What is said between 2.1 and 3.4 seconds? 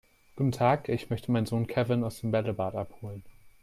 dem Bällebad abholen.